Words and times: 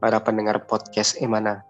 para 0.00 0.20
pendengar 0.20 0.64
podcast 0.68 1.16
Emana. 1.20 1.64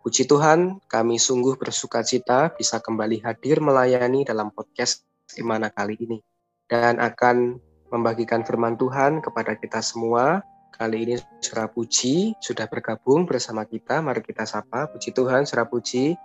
Puji 0.00 0.24
Tuhan, 0.24 0.80
kami 0.88 1.20
sungguh 1.20 1.60
bersuka 1.60 2.00
cita 2.00 2.48
bisa 2.56 2.80
kembali 2.80 3.20
hadir 3.20 3.60
melayani 3.60 4.24
dalam 4.24 4.48
podcast 4.48 5.04
Emana 5.36 5.68
kali 5.68 5.98
ini. 6.00 6.18
Dan 6.64 6.96
akan 6.96 7.60
membagikan 7.92 8.46
firman 8.46 8.78
Tuhan 8.80 9.20
kepada 9.20 9.58
kita 9.58 9.84
semua. 9.84 10.40
Kali 10.72 11.04
ini 11.04 11.14
Surah 11.44 11.68
Puji 11.68 12.32
sudah 12.40 12.64
bergabung 12.64 13.28
bersama 13.28 13.68
kita. 13.68 14.00
Mari 14.00 14.24
kita 14.24 14.48
sapa. 14.48 14.88
Puji 14.88 15.12
Tuhan, 15.12 15.44
Surah 15.44 15.68
Puji. 15.68 16.16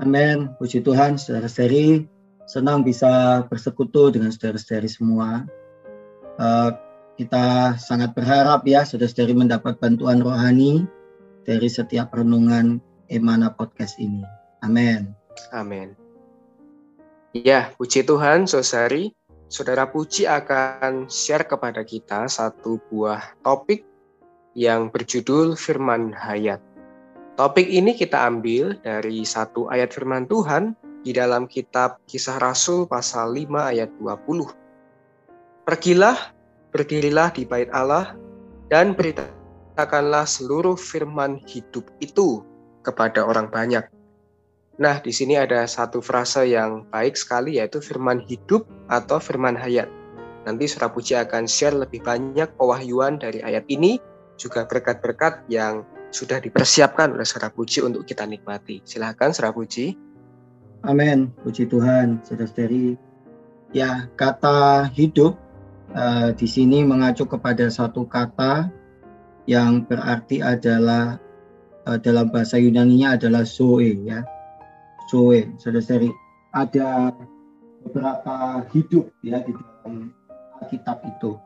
Amin. 0.00 0.48
Puji 0.56 0.80
Tuhan, 0.80 1.20
saudara-saudari. 1.20 2.08
Senang 2.48 2.80
bisa 2.80 3.44
bersekutu 3.52 4.08
dengan 4.08 4.32
saudara-saudari 4.32 4.88
semua. 4.88 5.44
Uh, 6.40 6.72
kita 7.20 7.76
sangat 7.76 8.16
berharap 8.16 8.64
ya 8.64 8.82
saudara-saudari 8.82 9.36
mendapat 9.36 9.76
bantuan 9.78 10.24
rohani 10.24 10.88
dari 11.44 11.68
setiap 11.68 12.14
renungan 12.14 12.80
Emana 13.12 13.52
Podcast 13.52 14.00
ini. 14.00 14.24
Amin. 14.64 15.12
Amin. 15.52 15.92
Ya, 17.32 17.72
puji 17.76 18.04
Tuhan, 18.04 18.44
saudari. 18.44 19.12
Saudara 19.52 19.84
Puji 19.84 20.24
akan 20.24 21.12
share 21.12 21.44
kepada 21.44 21.84
kita 21.84 22.24
satu 22.24 22.80
buah 22.88 23.36
topik 23.44 23.84
yang 24.56 24.88
berjudul 24.88 25.60
Firman 25.60 26.08
Hayat. 26.16 26.56
Topik 27.36 27.68
ini 27.68 27.92
kita 27.92 28.28
ambil 28.28 28.80
dari 28.80 29.24
satu 29.28 29.68
ayat 29.68 29.92
firman 29.92 30.24
Tuhan 30.24 30.72
di 31.04 31.12
dalam 31.12 31.44
kitab 31.48 32.00
Kisah 32.08 32.40
Rasul 32.40 32.88
pasal 32.88 33.36
5 33.36 33.72
ayat 33.76 33.92
20. 34.00 35.68
Pergilah 35.68 36.16
berdirilah 36.72 37.30
di 37.36 37.44
bait 37.44 37.68
Allah 37.70 38.16
dan 38.72 38.96
beritakanlah 38.96 40.24
seluruh 40.24 40.74
firman 40.74 41.38
hidup 41.44 41.86
itu 42.00 42.40
kepada 42.82 43.22
orang 43.22 43.52
banyak. 43.52 43.84
Nah, 44.80 44.98
di 45.04 45.12
sini 45.12 45.36
ada 45.36 45.68
satu 45.68 46.00
frase 46.00 46.48
yang 46.48 46.88
baik 46.88 47.14
sekali 47.14 47.60
yaitu 47.60 47.78
firman 47.78 48.24
hidup 48.24 48.64
atau 48.88 49.20
firman 49.20 49.54
hayat. 49.54 49.86
Nanti 50.42 50.66
Surah 50.66 50.90
Puji 50.90 51.14
akan 51.14 51.46
share 51.46 51.76
lebih 51.76 52.02
banyak 52.02 52.50
pewahyuan 52.58 53.20
dari 53.20 53.44
ayat 53.44 53.62
ini, 53.70 54.02
juga 54.34 54.66
berkat-berkat 54.66 55.46
yang 55.46 55.86
sudah 56.10 56.42
dipersiapkan 56.42 57.14
oleh 57.14 57.22
Surah 57.22 57.52
Puji 57.52 57.84
untuk 57.86 58.02
kita 58.08 58.26
nikmati. 58.26 58.82
Silahkan 58.82 59.30
Surah 59.30 59.54
Puji. 59.54 59.94
Amin, 60.82 61.30
puji 61.46 61.70
Tuhan, 61.70 62.18
saudara-saudari. 62.26 62.98
Ya, 63.70 64.10
kata 64.18 64.90
hidup 64.90 65.38
uh, 65.94 66.28
di 66.34 66.46
sini 66.48 66.82
mengacu 66.82 67.28
kepada 67.28 67.68
satu 67.68 68.08
kata 68.08 68.72
yang 69.48 69.84
berarti 69.84 70.40
adalah 70.40 71.18
uh, 71.86 71.98
dalam 72.00 72.30
bahasa 72.32 72.58
Yunani-nya 72.58 73.20
adalah 73.20 73.44
zoe 73.44 73.96
ya. 74.04 74.24
Zoe, 75.10 75.52
saudara-saudari. 75.60 76.10
Ada 76.52 77.16
beberapa 77.84 78.64
hidup 78.70 79.08
ya 79.24 79.40
di 79.40 79.52
dalam 79.56 80.12
Alkitab 80.60 81.04
itu. 81.08 81.36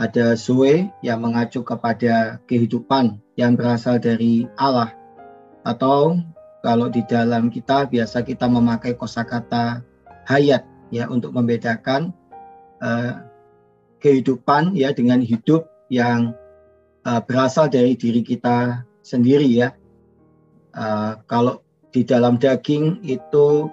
Ada 0.00 0.34
zoe 0.34 0.88
yang 1.04 1.20
mengacu 1.20 1.62
kepada 1.62 2.40
kehidupan 2.48 3.20
yang 3.36 3.54
berasal 3.54 4.00
dari 4.02 4.48
Allah 4.56 4.90
atau 5.62 6.18
kalau 6.64 6.90
di 6.90 7.06
dalam 7.06 7.52
kita 7.52 7.86
biasa 7.86 8.26
kita 8.26 8.50
memakai 8.50 8.98
kosakata 8.98 9.84
hayat 10.26 10.66
ya 10.90 11.06
untuk 11.06 11.30
membedakan 11.34 12.10
uh, 12.82 13.31
kehidupan 14.02 14.74
ya 14.74 14.90
dengan 14.90 15.22
hidup 15.22 15.70
yang 15.86 16.34
uh, 17.06 17.22
berasal 17.22 17.70
dari 17.70 17.94
diri 17.94 18.20
kita 18.26 18.82
sendiri 19.06 19.46
ya. 19.46 19.70
Uh, 20.74 21.22
kalau 21.30 21.62
di 21.94 22.02
dalam 22.02 22.40
daging 22.40 22.98
itu 23.06 23.70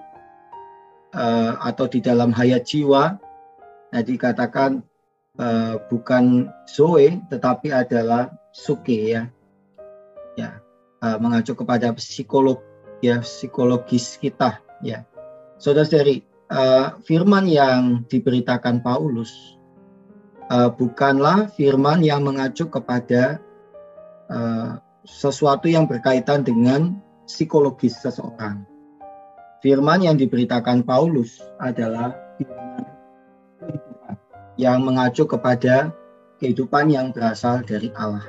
uh, 1.16 1.52
atau 1.66 1.90
di 1.90 1.98
dalam 1.98 2.30
hayat 2.30 2.62
jiwa, 2.68 3.18
nah 3.90 4.02
dikatakan 4.04 4.84
uh, 5.40 5.80
bukan 5.90 6.46
zoe 6.70 7.18
tetapi 7.32 7.74
adalah 7.74 8.30
suke 8.54 9.16
ya, 9.16 9.26
ya 10.36 10.60
uh, 11.02 11.16
mengacu 11.18 11.56
kepada 11.56 11.90
psikolog 11.96 12.60
ya 13.00 13.24
psikologis 13.24 14.20
kita 14.20 14.60
ya. 14.84 15.02
Saudara-saudari, 15.60 16.24
uh, 16.52 16.96
firman 17.04 17.48
yang 17.48 18.04
diberitakan 18.08 18.80
Paulus 18.84 19.59
uh, 20.50 20.68
bukanlah 20.74 21.48
firman 21.54 22.02
yang 22.02 22.26
mengacu 22.26 22.66
kepada 22.66 23.38
uh, 24.28 24.82
sesuatu 25.06 25.70
yang 25.70 25.86
berkaitan 25.86 26.42
dengan 26.42 26.98
psikologis 27.24 27.96
seseorang. 28.02 28.66
Firman 29.62 30.02
yang 30.02 30.16
diberitakan 30.18 30.82
Paulus 30.82 31.40
adalah 31.62 32.16
firman 32.36 32.84
kehidupan 33.60 34.14
yang 34.58 34.78
mengacu 34.82 35.24
kepada 35.24 35.94
kehidupan 36.40 36.90
yang 36.90 37.12
berasal 37.12 37.60
dari 37.62 37.92
Allah. 37.94 38.24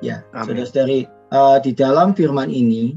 Ya, 0.00 0.24
saudara-saudari, 0.32 1.04
uh, 1.28 1.60
di 1.60 1.76
dalam 1.76 2.16
firman 2.16 2.48
ini, 2.48 2.96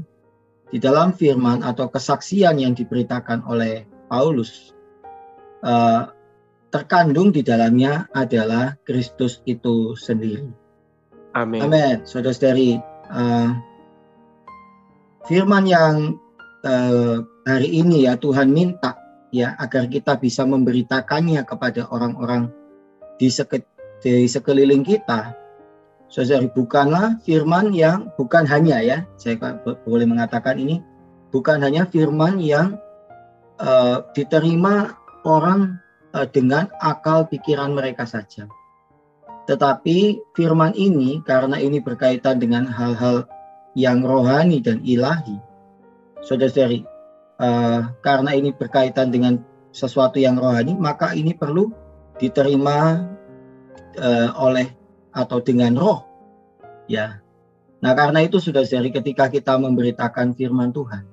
di 0.72 0.80
dalam 0.80 1.12
firman 1.12 1.60
atau 1.60 1.92
kesaksian 1.92 2.56
yang 2.56 2.72
diberitakan 2.72 3.44
oleh 3.44 3.84
Paulus, 4.08 4.72
uh, 5.60 6.08
terkandung 6.74 7.30
di 7.30 7.46
dalamnya 7.46 8.10
adalah 8.10 8.74
Kristus 8.82 9.38
itu 9.46 9.94
sendiri. 9.94 10.50
Amin. 11.38 11.62
Amin. 11.62 12.02
Saudara-saudari, 12.02 12.82
uh, 13.14 13.54
firman 15.30 15.70
yang 15.70 16.18
uh, 16.66 17.22
hari 17.46 17.78
ini 17.78 18.10
ya 18.10 18.18
Tuhan 18.18 18.50
minta 18.50 18.98
ya 19.30 19.54
agar 19.62 19.86
kita 19.86 20.18
bisa 20.18 20.42
memberitakannya 20.42 21.46
kepada 21.46 21.86
orang-orang 21.94 22.50
di, 23.22 23.30
seke, 23.30 23.62
di 24.02 24.26
sekeliling 24.26 24.82
kita. 24.82 25.30
Saudari, 26.10 26.50
bukanlah 26.50 27.22
firman 27.22 27.70
yang 27.70 28.10
bukan 28.18 28.50
hanya 28.50 28.82
ya, 28.82 28.98
saya 29.14 29.38
boleh 29.86 30.06
mengatakan 30.10 30.58
ini 30.58 30.82
bukan 31.30 31.62
hanya 31.62 31.86
firman 31.86 32.42
yang 32.42 32.82
uh, 33.62 34.02
diterima 34.14 34.94
orang 35.22 35.83
dengan 36.30 36.70
akal 36.78 37.26
pikiran 37.26 37.74
mereka 37.74 38.06
saja. 38.06 38.46
Tetapi 39.44 40.22
firman 40.32 40.72
ini 40.72 41.20
karena 41.26 41.60
ini 41.60 41.82
berkaitan 41.82 42.40
dengan 42.40 42.64
hal-hal 42.64 43.28
yang 43.74 44.06
rohani 44.06 44.62
dan 44.62 44.80
ilahi, 44.86 45.36
saudara-saudari, 46.22 46.86
uh, 47.42 47.92
karena 48.00 48.30
ini 48.32 48.54
berkaitan 48.54 49.10
dengan 49.10 49.42
sesuatu 49.74 50.16
yang 50.16 50.38
rohani, 50.38 50.78
maka 50.78 51.12
ini 51.12 51.34
perlu 51.34 51.68
diterima 52.16 53.04
uh, 53.98 54.30
oleh 54.38 54.70
atau 55.12 55.42
dengan 55.42 55.74
roh, 55.76 56.06
ya. 56.88 57.20
Nah 57.84 57.92
karena 57.92 58.24
itu 58.24 58.40
sudah 58.40 58.64
dari 58.64 58.88
ketika 58.88 59.28
kita 59.28 59.60
memberitakan 59.60 60.32
firman 60.32 60.72
Tuhan, 60.72 61.04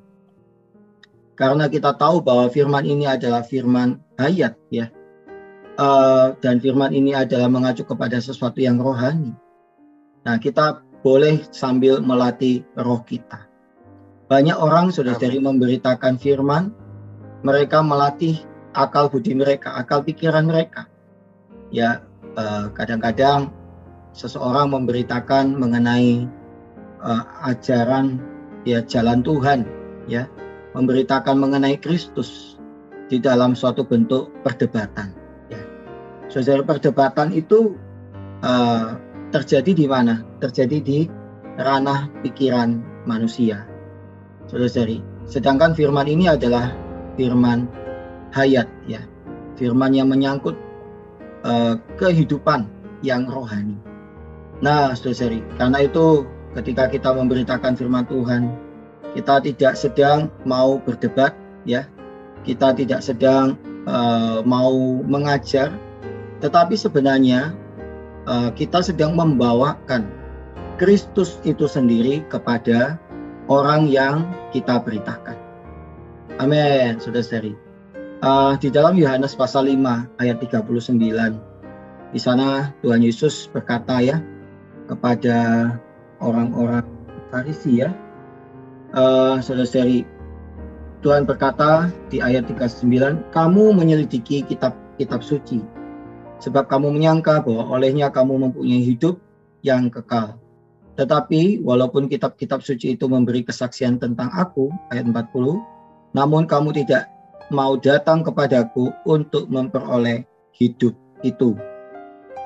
karena 1.41 1.65
kita 1.65 1.97
tahu 1.97 2.21
bahwa 2.21 2.45
firman 2.53 2.85
ini 2.85 3.09
adalah 3.09 3.41
firman 3.41 3.97
hayat 4.21 4.53
ya. 4.69 4.93
Uh, 5.81 6.37
dan 6.37 6.61
firman 6.61 6.93
ini 6.93 7.17
adalah 7.17 7.49
mengacu 7.49 7.81
kepada 7.81 8.21
sesuatu 8.21 8.61
yang 8.61 8.77
rohani. 8.77 9.33
Nah 10.21 10.37
kita 10.37 10.85
boleh 11.01 11.41
sambil 11.49 11.97
melatih 11.97 12.61
roh 12.77 13.01
kita. 13.01 13.49
Banyak 14.29 14.53
orang 14.53 14.93
sudah 14.93 15.17
dari 15.17 15.41
memberitakan 15.41 16.21
firman 16.21 16.69
mereka 17.41 17.81
melatih 17.81 18.37
akal 18.77 19.09
budi 19.09 19.33
mereka 19.33 19.73
akal 19.73 20.05
pikiran 20.05 20.45
mereka. 20.45 20.85
Ya 21.73 22.05
eh, 22.37 22.69
kadang-kadang 22.77 23.49
seseorang 24.13 24.69
memberitakan 24.77 25.57
mengenai 25.57 26.29
uh, 27.01 27.23
ajaran 27.49 28.21
ya 28.67 28.83
jalan 28.85 29.23
Tuhan 29.25 29.65
ya 30.05 30.27
memberitakan 30.73 31.35
mengenai 31.35 31.75
Kristus 31.79 32.55
di 33.11 33.19
dalam 33.19 33.51
suatu 33.57 33.83
bentuk 33.83 34.31
perdebatan. 34.47 35.11
Ya. 35.51 35.61
Saudara 36.31 36.63
perdebatan 36.63 37.35
itu 37.35 37.75
uh, 38.39 38.95
terjadi 39.35 39.71
di 39.75 39.85
mana? 39.87 40.23
Terjadi 40.39 40.77
di 40.79 40.99
ranah 41.59 42.07
pikiran 42.23 42.79
manusia. 43.03 43.67
Saudara-saudari, 44.47 45.03
sedangkan 45.27 45.75
firman 45.75 46.07
ini 46.07 46.31
adalah 46.31 46.71
firman 47.19 47.67
hayat 48.31 48.67
ya. 48.87 49.03
Firman 49.59 49.91
yang 49.91 50.07
menyangkut 50.07 50.55
uh, 51.43 51.75
kehidupan 51.99 52.65
yang 53.03 53.27
rohani. 53.27 53.75
Nah, 54.63 54.95
saudara-saudari, 54.95 55.43
karena 55.59 55.83
itu 55.83 56.23
ketika 56.55 56.87
kita 56.87 57.09
memberitakan 57.11 57.75
firman 57.75 58.07
Tuhan, 58.07 58.55
kita 59.11 59.43
tidak 59.43 59.73
sedang 59.75 60.31
mau 60.47 60.79
berdebat 60.79 61.35
ya. 61.67 61.87
Kita 62.41 62.73
tidak 62.73 63.05
sedang 63.05 63.53
uh, 63.85 64.41
mau 64.41 65.03
mengajar, 65.05 65.69
tetapi 66.41 66.73
sebenarnya 66.73 67.53
uh, 68.25 68.49
kita 68.57 68.81
sedang 68.81 69.13
membawakan 69.13 70.09
Kristus 70.81 71.37
itu 71.45 71.69
sendiri 71.69 72.25
kepada 72.33 72.97
orang 73.45 73.85
yang 73.85 74.25
kita 74.49 74.81
beritakan. 74.81 75.37
Amin, 76.41 76.97
saudara-saudari. 76.97 77.53
Uh, 78.25 78.57
di 78.57 78.73
dalam 78.73 78.97
Yohanes 78.97 79.37
pasal 79.37 79.69
5 79.69 80.21
ayat 80.21 80.41
39, 80.41 80.97
di 82.13 82.19
sana 82.21 82.73
Tuhan 82.81 83.05
Yesus 83.05 83.49
berkata 83.53 84.01
ya 84.01 84.17
kepada 84.89 85.69
orang-orang 86.17 86.85
Farisi 87.29 87.85
ya, 87.85 87.93
uh, 88.95 89.39
saudara-saudari, 89.39 90.03
Tuhan 91.01 91.25
berkata 91.25 91.89
di 92.13 92.21
ayat 92.21 92.45
39, 92.45 93.33
kamu 93.33 93.63
menyelidiki 93.73 94.45
kitab-kitab 94.45 95.25
suci, 95.25 95.63
sebab 96.37 96.69
kamu 96.69 96.93
menyangka 96.93 97.41
bahwa 97.41 97.73
olehnya 97.73 98.13
kamu 98.13 98.49
mempunyai 98.49 98.83
hidup 98.85 99.17
yang 99.65 99.89
kekal. 99.89 100.37
Tetapi 100.99 101.63
walaupun 101.65 102.11
kitab-kitab 102.11 102.61
suci 102.61 102.93
itu 102.93 103.09
memberi 103.09 103.41
kesaksian 103.41 103.97
tentang 103.97 104.29
aku, 104.35 104.69
ayat 104.93 105.09
40, 105.09 105.57
namun 106.13 106.45
kamu 106.45 106.75
tidak 106.83 107.09
mau 107.49 107.79
datang 107.79 108.21
kepadaku 108.21 108.93
untuk 109.07 109.49
memperoleh 109.49 110.27
hidup 110.53 110.93
itu. 111.25 111.57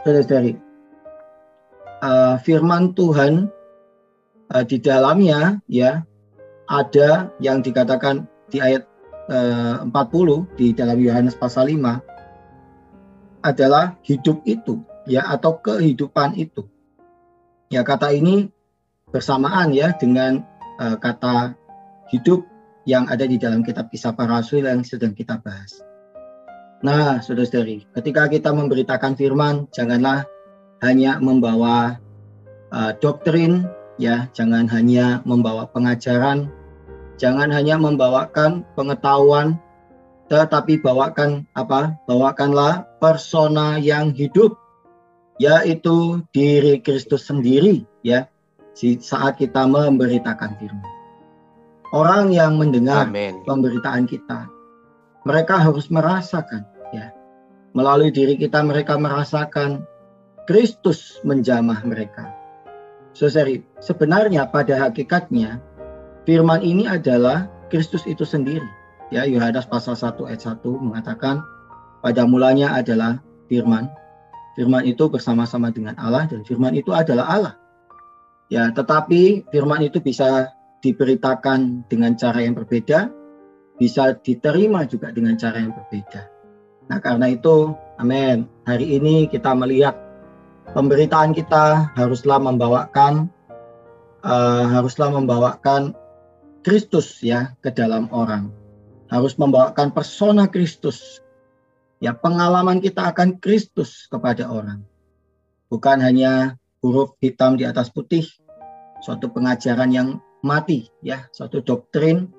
Saudara-saudari, 0.06 0.56
uh, 2.06 2.38
firman 2.40 2.94
Tuhan 2.94 3.50
uh, 4.54 4.64
di 4.64 4.78
dalamnya 4.80 5.60
ya 5.68 6.06
ada 6.66 7.30
yang 7.42 7.62
dikatakan 7.62 8.26
di 8.50 8.62
ayat 8.62 8.86
uh, 9.30 9.86
40 9.86 10.46
di 10.58 10.74
dalam 10.74 10.98
Yohanes 11.02 11.38
pasal 11.38 11.70
5 11.74 13.46
adalah 13.46 13.94
hidup 14.02 14.42
itu 14.50 14.82
ya 15.06 15.26
atau 15.30 15.62
kehidupan 15.62 16.34
itu. 16.38 16.66
Ya 17.70 17.86
kata 17.86 18.14
ini 18.14 18.50
bersamaan 19.10 19.74
ya 19.74 19.94
dengan 19.98 20.42
uh, 20.82 20.98
kata 20.98 21.54
hidup 22.10 22.46
yang 22.86 23.10
ada 23.10 23.26
di 23.26 23.42
dalam 23.42 23.66
kitab 23.66 23.90
kisah 23.90 24.14
para 24.14 24.42
rasul 24.42 24.62
yang 24.62 24.86
sedang 24.86 25.18
kita 25.18 25.42
bahas. 25.42 25.82
Nah, 26.86 27.18
saudara-saudari, 27.18 27.90
ketika 27.98 28.30
kita 28.30 28.54
memberitakan 28.54 29.18
firman, 29.18 29.66
janganlah 29.74 30.30
hanya 30.86 31.18
membawa 31.18 31.98
uh, 32.70 32.94
doktrin, 33.02 33.66
ya, 34.02 34.28
jangan 34.36 34.68
hanya 34.72 35.24
membawa 35.24 35.68
pengajaran, 35.72 36.52
jangan 37.16 37.52
hanya 37.52 37.80
membawakan 37.80 38.68
pengetahuan, 38.76 39.60
tetapi 40.28 40.82
bawakan 40.82 41.46
apa? 41.54 41.96
Bawakanlah 42.10 42.88
persona 42.98 43.78
yang 43.78 44.12
hidup 44.12 44.58
yaitu 45.36 46.24
diri 46.32 46.80
Kristus 46.80 47.28
sendiri 47.28 47.84
ya 48.08 48.28
saat 49.00 49.40
kita 49.40 49.64
memberitakan 49.68 50.60
firman. 50.60 50.92
Orang 51.96 52.36
yang 52.36 52.60
mendengar 52.60 53.08
Amen. 53.08 53.40
pemberitaan 53.48 54.04
kita, 54.04 54.52
mereka 55.24 55.56
harus 55.64 55.88
merasakan 55.88 56.68
ya. 56.92 57.16
Melalui 57.72 58.12
diri 58.12 58.36
kita 58.36 58.64
mereka 58.64 59.00
merasakan 59.00 59.88
Kristus 60.44 61.24
menjamah 61.24 61.84
mereka. 61.88 62.35
Saudari, 63.16 63.64
sebenarnya 63.80 64.52
pada 64.52 64.76
hakikatnya 64.76 65.64
firman 66.28 66.60
ini 66.60 66.84
adalah 66.84 67.48
Kristus 67.72 68.04
itu 68.04 68.28
sendiri. 68.28 68.68
Ya, 69.10 69.24
Yohanes 69.24 69.64
pasal 69.66 69.96
1 69.96 70.28
ayat 70.28 70.44
1 70.44 70.60
mengatakan 70.84 71.40
pada 72.04 72.28
mulanya 72.28 72.76
adalah 72.76 73.24
firman 73.48 73.88
Firman 74.56 74.88
itu 74.88 75.12
bersama-sama 75.12 75.68
dengan 75.68 76.00
Allah 76.00 76.32
dan 76.32 76.48
firman 76.48 76.72
itu 76.80 76.96
adalah 76.96 77.28
Allah. 77.28 77.54
Ya, 78.48 78.72
tetapi 78.72 79.52
firman 79.52 79.84
itu 79.84 80.00
bisa 80.00 80.48
diberitakan 80.80 81.84
dengan 81.92 82.16
cara 82.16 82.40
yang 82.40 82.56
berbeda, 82.56 83.12
bisa 83.76 84.16
diterima 84.24 84.88
juga 84.88 85.12
dengan 85.12 85.36
cara 85.36 85.60
yang 85.60 85.76
berbeda. 85.76 86.32
Nah, 86.88 87.04
karena 87.04 87.36
itu, 87.36 87.76
amin. 88.00 88.48
Hari 88.64 88.96
ini 88.96 89.28
kita 89.28 89.52
melihat 89.52 90.00
pemberitaan 90.74 91.36
kita 91.36 91.94
haruslah 91.94 92.42
membawakan 92.42 93.30
uh, 94.26 94.66
haruslah 94.74 95.14
membawakan 95.14 95.94
Kristus 96.66 97.22
ya 97.22 97.54
ke 97.62 97.70
dalam 97.70 98.10
orang. 98.10 98.50
Harus 99.06 99.38
membawakan 99.38 99.94
persona 99.94 100.50
Kristus 100.50 101.22
ya 102.02 102.18
pengalaman 102.18 102.82
kita 102.82 103.14
akan 103.14 103.38
Kristus 103.38 104.10
kepada 104.10 104.50
orang. 104.50 104.82
Bukan 105.70 106.02
hanya 106.02 106.58
huruf 106.82 107.18
hitam 107.22 107.58
di 107.58 107.66
atas 107.66 107.90
putih, 107.90 108.26
suatu 109.02 109.30
pengajaran 109.34 109.90
yang 109.90 110.10
mati, 110.46 110.86
ya, 111.02 111.26
suatu 111.34 111.66
doktrin 111.66 112.30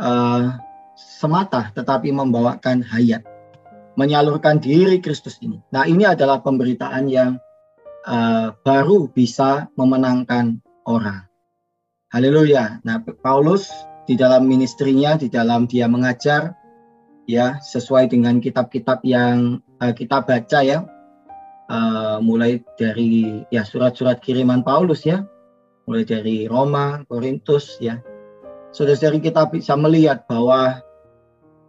uh, 0.00 0.56
semata, 0.96 1.68
tetapi 1.76 2.08
membawakan 2.08 2.80
hayat, 2.80 3.20
menyalurkan 4.00 4.56
diri 4.56 4.96
Kristus 5.04 5.36
ini. 5.44 5.60
Nah, 5.68 5.84
ini 5.84 6.08
adalah 6.08 6.40
pemberitaan 6.40 7.12
yang 7.12 7.36
uh, 8.06 8.54
baru 8.62 9.10
bisa 9.10 9.68
memenangkan 9.74 10.62
orang. 10.86 11.26
Haleluya. 12.14 12.80
Nah, 12.86 13.02
Paulus 13.20 13.68
di 14.06 14.14
dalam 14.14 14.46
ministrinya, 14.46 15.18
di 15.18 15.26
dalam 15.26 15.66
dia 15.66 15.90
mengajar, 15.90 16.54
ya 17.26 17.58
sesuai 17.58 18.08
dengan 18.08 18.38
kitab-kitab 18.38 19.02
yang 19.02 19.58
uh, 19.82 19.92
kita 19.92 20.22
baca 20.22 20.62
ya 20.62 20.86
uh, 21.68 22.18
mulai 22.22 22.62
dari 22.78 23.42
ya 23.50 23.66
surat-surat 23.66 24.22
kiriman 24.22 24.62
Paulus 24.62 25.02
ya 25.02 25.26
mulai 25.90 26.06
dari 26.06 26.46
Roma 26.46 27.02
Korintus 27.10 27.82
ya 27.82 27.98
saudara-saudari 28.70 29.18
kita 29.22 29.50
bisa 29.50 29.74
melihat 29.74 30.24
bahwa 30.30 30.80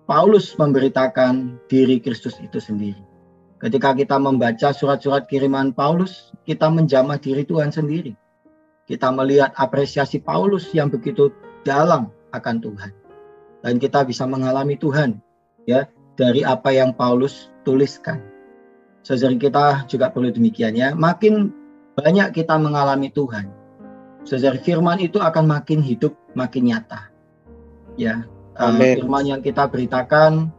Paulus 0.08 0.56
memberitakan 0.56 1.60
diri 1.67 2.00
Kristus 2.00 2.38
itu 2.39 2.62
sendiri 2.62 3.07
ketika 3.62 3.94
kita 3.98 4.18
membaca 4.22 4.70
surat-surat 4.74 5.26
kiriman 5.26 5.74
Paulus 5.74 6.34
kita 6.46 6.70
menjamah 6.70 7.18
diri 7.18 7.44
Tuhan 7.44 7.74
sendiri 7.74 8.14
kita 8.88 9.12
melihat 9.12 9.52
apresiasi 9.58 10.22
Paulus 10.22 10.72
yang 10.72 10.88
begitu 10.88 11.34
dalam 11.68 12.10
akan 12.32 12.56
Tuhan 12.62 12.92
dan 13.66 13.82
kita 13.82 14.06
bisa 14.08 14.24
mengalami 14.30 14.78
Tuhan 14.80 15.20
ya 15.68 15.90
dari 16.18 16.42
apa 16.42 16.74
yang 16.74 16.92
Paulus 16.98 17.54
tuliskan. 17.62 18.20
Saudara 19.06 19.38
kita 19.38 19.66
juga 19.88 20.12
perlu 20.12 20.34
demikian 20.34 20.76
ya. 20.76 20.92
Makin 20.92 21.54
banyak 21.96 22.36
kita 22.36 22.60
mengalami 22.60 23.08
Tuhan, 23.14 23.48
saudara 24.28 24.60
firman 24.60 25.00
itu 25.00 25.22
akan 25.22 25.48
makin 25.48 25.80
hidup, 25.80 26.18
makin 26.36 26.74
nyata. 26.74 27.08
Ya, 27.96 28.28
eh, 28.58 28.62
Amen. 28.62 29.00
firman 29.00 29.26
yang 29.26 29.42
kita 29.42 29.66
beritakan 29.70 30.52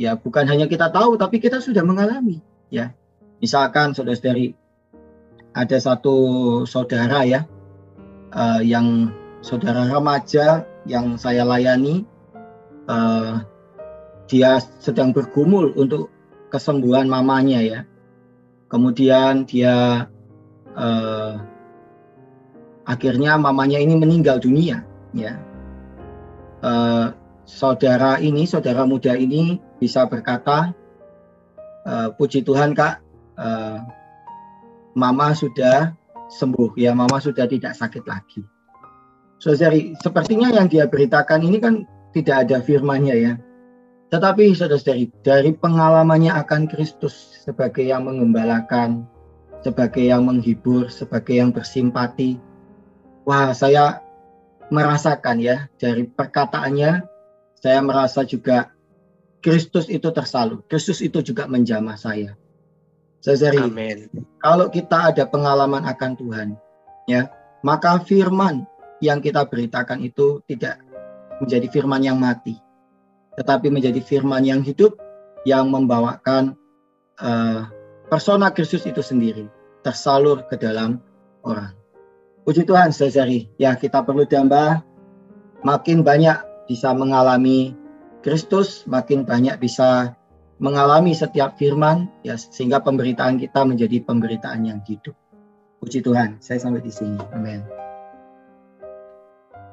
ya 0.00 0.18
bukan 0.18 0.46
hanya 0.46 0.66
kita 0.66 0.90
tahu 0.90 1.14
tapi 1.18 1.38
kita 1.38 1.58
sudah 1.62 1.82
mengalami 1.86 2.40
ya. 2.70 2.94
Misalkan 3.42 3.92
saudara-saudari 3.92 4.56
ada 5.54 5.76
satu 5.78 6.16
saudara 6.64 7.22
ya 7.28 7.46
uh, 8.32 8.62
yang 8.64 9.12
saudara 9.44 9.86
remaja 9.86 10.64
yang 10.88 11.20
saya 11.20 11.44
layani 11.44 12.08
uh, 12.88 13.44
dia 14.26 14.60
sedang 14.80 15.12
bergumul 15.12 15.76
untuk 15.76 16.08
kesembuhan 16.48 17.10
mamanya 17.10 17.60
ya. 17.60 17.80
Kemudian 18.70 19.46
dia 19.46 20.06
eh, 20.74 21.34
akhirnya 22.86 23.38
mamanya 23.38 23.78
ini 23.78 23.94
meninggal 23.98 24.40
dunia 24.40 24.82
ya. 25.14 25.38
Eh, 26.64 27.06
saudara 27.44 28.16
ini, 28.18 28.48
saudara 28.48 28.88
muda 28.88 29.12
ini 29.18 29.60
bisa 29.84 30.08
berkata, 30.08 30.72
eh, 31.84 32.08
puji 32.16 32.40
Tuhan 32.40 32.72
kak, 32.72 33.04
eh, 33.36 33.78
mama 34.96 35.36
sudah 35.36 35.92
sembuh. 36.32 36.72
Ya, 36.80 36.96
mama 36.96 37.20
sudah 37.20 37.44
tidak 37.44 37.76
sakit 37.76 38.08
lagi. 38.08 38.40
Saudari, 39.36 39.92
sepertinya 40.00 40.48
yang 40.48 40.72
dia 40.72 40.88
beritakan 40.88 41.44
ini 41.44 41.60
kan 41.60 41.84
tidak 42.16 42.48
ada 42.48 42.64
firmannya 42.64 43.16
ya. 43.20 43.32
Tetapi 44.08 44.56
saudara-saudari, 44.56 45.12
dari 45.20 45.52
pengalamannya 45.52 46.32
akan 46.32 46.70
Kristus 46.70 47.44
sebagai 47.44 47.84
yang 47.84 48.08
mengembalakan, 48.08 49.04
sebagai 49.60 50.06
yang 50.06 50.24
menghibur, 50.24 50.88
sebagai 50.88 51.36
yang 51.36 51.52
bersimpati, 51.52 52.40
wah 53.28 53.52
saya 53.52 54.00
merasakan 54.72 55.42
ya 55.44 55.68
dari 55.76 56.08
perkataannya 56.08 57.04
saya 57.58 57.80
merasa 57.80 58.24
juga 58.28 58.73
Kristus 59.44 59.92
itu 59.92 60.08
tersalur. 60.08 60.64
Kristus 60.64 61.04
itu 61.04 61.20
juga 61.20 61.44
menjamah 61.44 62.00
saya. 62.00 62.32
Saudari, 63.20 63.60
Amen. 63.60 64.08
kalau 64.40 64.72
kita 64.72 65.12
ada 65.12 65.28
pengalaman 65.28 65.84
akan 65.84 66.12
Tuhan, 66.16 66.48
ya, 67.04 67.28
maka 67.60 68.00
firman 68.00 68.64
yang 69.04 69.20
kita 69.20 69.44
beritakan 69.44 70.00
itu 70.00 70.40
tidak 70.48 70.80
menjadi 71.44 71.68
firman 71.68 72.00
yang 72.04 72.16
mati, 72.16 72.56
tetapi 73.36 73.68
menjadi 73.68 74.00
firman 74.00 74.44
yang 74.44 74.60
hidup 74.64 74.96
yang 75.44 75.68
membawakan 75.68 76.56
uh, 77.20 77.68
persona 78.08 78.48
Kristus 78.48 78.88
itu 78.88 79.04
sendiri 79.04 79.48
tersalur 79.84 80.44
ke 80.48 80.56
dalam 80.56 81.00
orang. 81.44 81.76
Puji 82.44 82.64
Tuhan, 82.64 82.92
saudari. 82.92 83.48
Ya, 83.60 83.76
kita 83.76 84.04
perlu 84.04 84.24
tambah 84.28 84.84
makin 85.64 86.04
banyak 86.04 86.68
bisa 86.68 86.92
mengalami 86.92 87.72
Kristus, 88.24 88.88
makin 88.88 89.28
banyak 89.28 89.60
bisa 89.60 90.16
mengalami 90.56 91.12
setiap 91.12 91.60
firman, 91.60 92.08
ya 92.24 92.40
sehingga 92.40 92.80
pemberitaan 92.80 93.36
kita 93.36 93.68
menjadi 93.68 94.00
pemberitaan 94.00 94.64
yang 94.64 94.80
hidup. 94.88 95.12
Puji 95.84 96.00
Tuhan, 96.00 96.40
saya 96.40 96.56
sampai 96.56 96.80
di 96.80 96.88
sini. 96.88 97.20
Amin. 97.36 97.60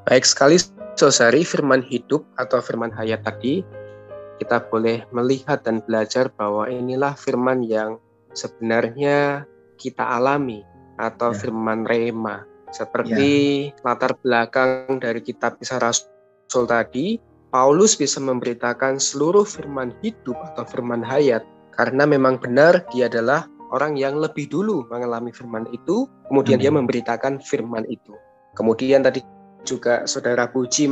Baik 0.04 0.28
sekali, 0.28 0.60
saudari, 1.00 1.48
firman 1.48 1.80
hidup 1.88 2.28
atau 2.36 2.60
firman 2.60 2.92
hayat 2.92 3.24
tadi, 3.24 3.64
kita 4.44 4.68
boleh 4.68 5.08
melihat 5.16 5.64
dan 5.64 5.80
belajar 5.88 6.28
bahwa 6.36 6.68
inilah 6.68 7.16
firman 7.16 7.64
yang 7.64 8.04
sebenarnya 8.36 9.48
kita 9.80 10.04
alami 10.04 10.68
atau 11.00 11.32
ya. 11.32 11.40
firman 11.40 11.88
rema 11.88 12.44
seperti 12.76 13.72
ya. 13.72 13.80
latar 13.88 14.20
belakang 14.20 15.00
dari 15.00 15.24
kitab 15.24 15.56
kisah 15.56 15.80
Rasul 15.80 16.68
tadi, 16.68 17.31
Paulus 17.52 18.00
bisa 18.00 18.24
memberitakan 18.24 18.96
seluruh 18.96 19.44
firman 19.44 19.92
hidup 20.00 20.40
atau 20.52 20.64
firman 20.64 21.04
hayat 21.04 21.44
karena 21.76 22.08
memang 22.08 22.40
benar 22.40 22.88
dia 22.96 23.12
adalah 23.12 23.44
orang 23.76 24.00
yang 24.00 24.20
lebih 24.20 24.48
dulu 24.48 24.88
mengalami 24.88 25.36
firman 25.36 25.68
itu, 25.76 26.08
kemudian 26.32 26.60
hmm. 26.60 26.64
dia 26.64 26.72
memberitakan 26.72 27.44
firman 27.44 27.84
itu. 27.92 28.16
Kemudian 28.56 29.04
tadi 29.04 29.24
juga 29.68 30.08
saudara 30.08 30.48
Puji 30.48 30.92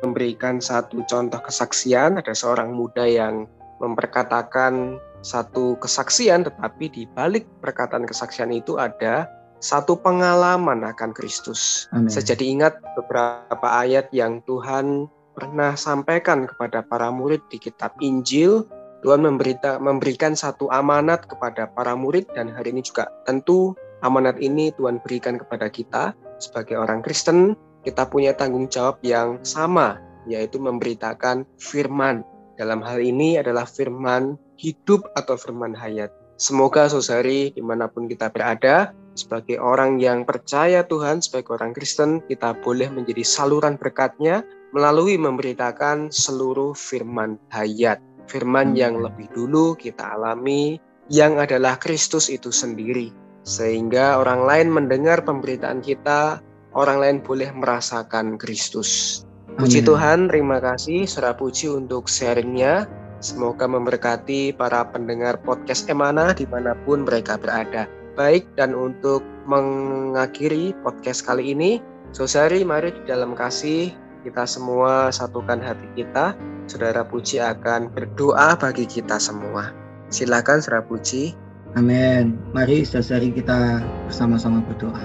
memberikan 0.00 0.60
satu 0.60 1.04
contoh 1.04 1.40
kesaksian, 1.40 2.16
ada 2.16 2.32
seorang 2.32 2.72
muda 2.72 3.04
yang 3.04 3.44
memperkatakan 3.80 5.00
satu 5.20 5.76
kesaksian, 5.80 6.48
tetapi 6.48 6.88
di 6.92 7.04
balik 7.12 7.44
perkataan 7.60 8.08
kesaksian 8.08 8.52
itu 8.52 8.80
ada 8.80 9.28
satu 9.60 9.96
pengalaman 10.00 10.80
akan 10.84 11.12
Kristus. 11.12 11.88
Saya 12.08 12.32
jadi 12.32 12.44
ingat 12.56 12.80
beberapa 12.96 13.68
ayat 13.68 14.08
yang 14.16 14.40
Tuhan 14.48 15.08
pernah 15.40 15.72
sampaikan 15.72 16.44
kepada 16.44 16.84
para 16.84 17.08
murid 17.08 17.40
di 17.48 17.56
kitab 17.56 17.96
Injil. 18.04 18.68
Tuhan 19.00 19.24
memberita, 19.24 19.80
memberikan 19.80 20.36
satu 20.36 20.68
amanat 20.68 21.24
kepada 21.24 21.72
para 21.72 21.96
murid 21.96 22.28
dan 22.36 22.52
hari 22.52 22.76
ini 22.76 22.84
juga 22.84 23.08
tentu 23.24 23.72
amanat 24.04 24.36
ini 24.44 24.68
Tuhan 24.76 25.00
berikan 25.00 25.40
kepada 25.40 25.72
kita 25.72 26.12
sebagai 26.36 26.76
orang 26.76 27.00
Kristen. 27.00 27.56
Kita 27.80 28.04
punya 28.04 28.36
tanggung 28.36 28.68
jawab 28.68 29.00
yang 29.00 29.40
sama, 29.40 29.96
yaitu 30.28 30.60
memberitakan 30.60 31.48
firman. 31.56 32.20
Dalam 32.60 32.84
hal 32.84 33.00
ini 33.00 33.40
adalah 33.40 33.64
firman 33.64 34.36
hidup 34.60 35.08
atau 35.16 35.40
firman 35.40 35.72
hayat. 35.72 36.12
Semoga 36.36 36.92
saudari 36.92 37.56
di 37.56 37.64
mana 37.64 37.88
pun 37.88 38.04
kita 38.04 38.28
berada, 38.28 38.92
sebagai 39.16 39.56
orang 39.56 39.96
yang 39.96 40.28
percaya 40.28 40.84
Tuhan, 40.84 41.24
sebagai 41.24 41.56
orang 41.56 41.72
Kristen, 41.72 42.20
kita 42.28 42.52
boleh 42.60 42.92
menjadi 42.92 43.24
saluran 43.24 43.80
berkatnya 43.80 44.44
melalui 44.70 45.18
memberitakan 45.18 46.10
seluruh 46.10 46.74
firman 46.74 47.38
hayat. 47.50 47.98
Firman 48.30 48.78
yang 48.78 49.02
lebih 49.02 49.26
dulu 49.34 49.74
kita 49.74 50.14
alami, 50.14 50.78
yang 51.10 51.42
adalah 51.42 51.74
Kristus 51.82 52.30
itu 52.30 52.54
sendiri. 52.54 53.10
Sehingga 53.42 54.22
orang 54.22 54.46
lain 54.46 54.68
mendengar 54.70 55.26
pemberitaan 55.26 55.82
kita, 55.82 56.38
orang 56.78 57.02
lain 57.02 57.18
boleh 57.18 57.50
merasakan 57.50 58.38
Kristus. 58.38 59.22
Puji 59.58 59.82
Tuhan, 59.82 60.30
terima 60.30 60.62
kasih 60.62 61.10
Surah 61.10 61.34
Puji 61.34 61.66
untuk 61.66 62.06
sharingnya. 62.06 62.86
Semoga 63.20 63.68
memberkati 63.68 64.54
para 64.56 64.86
pendengar 64.88 65.36
podcast 65.42 65.90
Emana 65.90 66.32
di 66.32 66.48
mana 66.48 66.72
pun 66.86 67.04
mereka 67.04 67.36
berada 67.36 67.84
baik 68.14 68.46
dan 68.56 68.72
untuk 68.72 69.20
mengakhiri 69.44 70.72
podcast 70.80 71.26
kali 71.26 71.52
ini, 71.52 71.82
Sosari 72.10 72.66
mari 72.66 72.90
di 72.90 73.02
dalam 73.06 73.38
kasih 73.38 73.94
kita 74.20 74.44
semua 74.44 75.08
satukan 75.08 75.60
hati 75.60 75.88
kita. 75.96 76.36
Saudara 76.70 77.02
Puji 77.02 77.42
akan 77.42 77.90
berdoa 77.90 78.54
bagi 78.54 78.86
kita 78.86 79.18
semua. 79.18 79.74
Silakan 80.12 80.62
Saudara 80.62 80.86
Puji. 80.86 81.34
Amin. 81.74 82.38
Mari 82.54 82.86
Sosari 82.86 83.34
kita 83.34 83.82
bersama-sama 84.06 84.62
berdoa. 84.66 85.02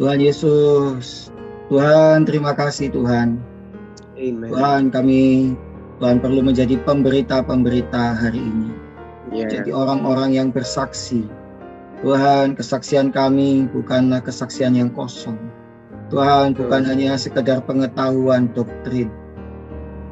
Tuhan 0.00 0.18
Yesus, 0.18 1.30
Tuhan 1.70 2.26
terima 2.26 2.56
kasih 2.56 2.90
Tuhan. 2.90 3.38
Amen. 4.18 4.50
Tuhan 4.50 4.82
kami 4.90 5.54
Tuhan 6.02 6.18
perlu 6.18 6.42
menjadi 6.42 6.74
pemberita-pemberita 6.82 8.18
hari 8.18 8.42
ini. 8.42 8.70
Yeah. 9.30 9.50
Jadi 9.50 9.70
orang-orang 9.70 10.34
yang 10.34 10.48
bersaksi 10.50 11.26
Tuhan, 12.04 12.52
kesaksian 12.58 13.14
kami 13.14 13.70
bukanlah 13.72 14.20
kesaksian 14.20 14.76
yang 14.76 14.92
kosong. 14.92 15.38
Tuhan, 16.12 16.52
bukan 16.52 16.82
hanya 16.84 17.16
sekedar 17.16 17.64
pengetahuan 17.64 18.52
doktrin. 18.52 19.08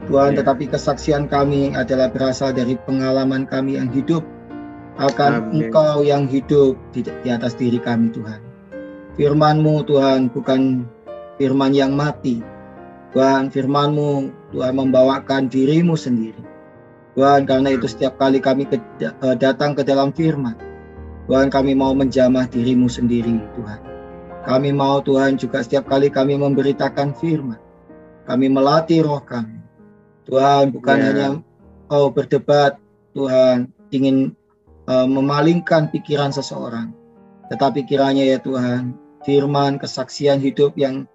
Tuhan, 0.08 0.34
ya. 0.34 0.42
tetapi 0.42 0.66
kesaksian 0.72 1.30
kami 1.30 1.76
adalah 1.76 2.10
berasal 2.10 2.50
dari 2.50 2.74
pengalaman 2.88 3.46
kami 3.46 3.78
yang 3.78 3.92
hidup 3.92 4.26
akan 4.98 5.48
Amin. 5.48 5.68
Engkau 5.68 6.04
yang 6.04 6.26
hidup 6.26 6.74
di, 6.92 7.06
di 7.06 7.28
atas 7.28 7.54
diri 7.54 7.78
kami, 7.78 8.12
Tuhan. 8.12 8.40
Firman-Mu, 9.16 9.84
Tuhan, 9.84 10.32
bukan 10.32 10.88
firman 11.36 11.72
yang 11.76 11.92
mati. 11.94 12.40
Tuhan, 13.12 13.52
firman-Mu, 13.52 14.32
Tuhan 14.56 14.72
membawakan 14.72 15.52
dirimu 15.52 15.96
sendiri. 15.96 16.40
Tuhan, 17.12 17.44
karena 17.44 17.76
itu 17.76 17.84
setiap 17.84 18.16
kali 18.16 18.40
kami 18.40 18.64
ke, 18.64 18.80
eh, 19.04 19.36
datang 19.36 19.76
ke 19.76 19.84
dalam 19.84 20.16
firman, 20.16 20.56
Tuhan 21.28 21.52
kami 21.52 21.76
mau 21.76 21.92
menjamah 21.92 22.48
dirimu 22.48 22.88
sendiri 22.88 23.36
Tuhan. 23.54 23.91
Kami 24.42 24.74
mau 24.74 24.98
Tuhan 24.98 25.38
juga 25.38 25.62
setiap 25.62 25.86
kali 25.86 26.10
kami 26.10 26.34
memberitakan 26.34 27.14
firman. 27.14 27.58
Kami 28.26 28.50
melatih 28.50 29.06
roh 29.06 29.22
kami. 29.22 29.62
Tuhan 30.26 30.74
bukan 30.74 30.96
yeah. 30.98 31.06
hanya 31.06 31.28
oh 31.90 32.10
berdebat 32.10 32.78
Tuhan 33.14 33.70
ingin 33.94 34.34
uh, 34.90 35.06
memalingkan 35.06 35.90
pikiran 35.94 36.34
seseorang. 36.34 36.90
Tetapi 37.50 37.86
kiranya 37.86 38.26
ya 38.26 38.38
Tuhan 38.42 38.98
firman 39.22 39.78
kesaksian 39.78 40.42
hidup 40.42 40.74
yang 40.74 41.06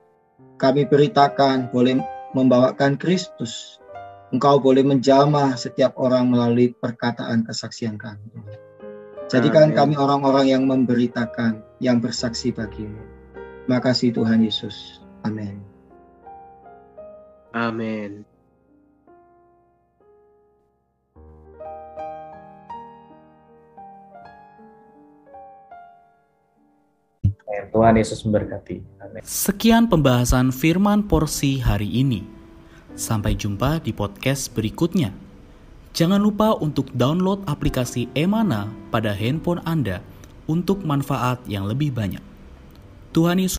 kami 0.55 0.87
beritakan 0.87 1.67
boleh 1.71 1.99
membawakan 2.31 2.95
Kristus. 2.95 3.81
Engkau 4.35 4.59
boleh 4.59 4.83
menjamah 4.83 5.55
setiap 5.55 5.95
orang 5.95 6.27
melalui 6.27 6.75
perkataan 6.75 7.47
kesaksian 7.47 7.95
kami. 7.95 8.27
Jadikan 9.27 9.71
kami 9.75 9.95
orang-orang 9.95 10.51
yang 10.51 10.63
memberitakan, 10.67 11.63
yang 11.79 11.99
bersaksi 11.99 12.51
bagimu. 12.51 13.16
Terima 13.67 13.83
kasih 13.83 14.15
Tuhan 14.15 14.39
Yesus. 14.39 15.03
Amin. 15.27 15.59
Amin. 17.51 18.23
Tuhan 27.75 27.99
Yesus 27.99 28.23
memberkati. 28.23 29.03
Amin. 29.03 29.19
Sekian 29.27 29.91
pembahasan 29.91 30.55
firman 30.55 31.03
porsi 31.03 31.59
hari 31.59 31.91
ini. 31.91 32.23
Sampai 32.95 33.35
jumpa 33.35 33.83
di 33.83 33.91
podcast 33.91 34.47
berikutnya. 34.55 35.11
Jangan 35.91 36.23
lupa 36.23 36.55
untuk 36.55 36.87
download 36.95 37.43
aplikasi 37.43 38.07
Emana 38.15 38.71
pada 38.95 39.11
handphone 39.11 39.59
Anda 39.67 39.99
untuk 40.47 40.87
manfaat 40.87 41.43
yang 41.51 41.67
lebih 41.67 41.91
banyak. 41.91 42.37
Tuhan 43.17 43.39
Yesus 43.39 43.55